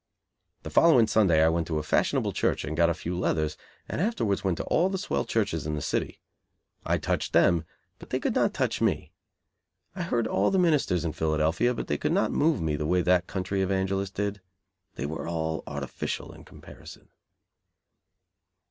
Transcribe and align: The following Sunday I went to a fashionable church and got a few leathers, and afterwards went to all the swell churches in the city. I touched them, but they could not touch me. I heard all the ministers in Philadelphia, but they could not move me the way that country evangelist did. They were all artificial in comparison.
The 0.63 0.71
following 0.71 1.05
Sunday 1.05 1.43
I 1.43 1.49
went 1.49 1.67
to 1.67 1.77
a 1.77 1.83
fashionable 1.83 2.31
church 2.33 2.65
and 2.65 2.75
got 2.75 2.89
a 2.89 2.93
few 2.95 3.15
leathers, 3.15 3.55
and 3.87 4.01
afterwards 4.01 4.43
went 4.43 4.57
to 4.57 4.63
all 4.63 4.89
the 4.89 4.97
swell 4.97 5.25
churches 5.25 5.67
in 5.67 5.75
the 5.75 5.79
city. 5.83 6.19
I 6.83 6.97
touched 6.97 7.33
them, 7.33 7.65
but 7.99 8.09
they 8.09 8.19
could 8.19 8.33
not 8.33 8.51
touch 8.51 8.81
me. 8.81 9.11
I 9.95 10.01
heard 10.01 10.25
all 10.25 10.49
the 10.49 10.57
ministers 10.57 11.05
in 11.05 11.13
Philadelphia, 11.13 11.75
but 11.75 11.85
they 11.85 11.99
could 11.99 12.13
not 12.13 12.31
move 12.31 12.61
me 12.63 12.75
the 12.75 12.87
way 12.87 13.03
that 13.03 13.27
country 13.27 13.61
evangelist 13.61 14.15
did. 14.15 14.41
They 14.95 15.05
were 15.05 15.27
all 15.27 15.61
artificial 15.67 16.33
in 16.33 16.45
comparison. 16.45 17.09